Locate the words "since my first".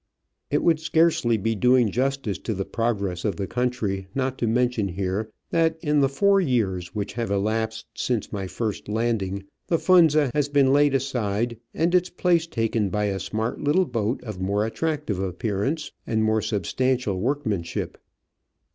7.93-8.89